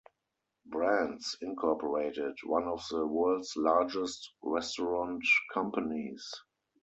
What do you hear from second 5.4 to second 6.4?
companies.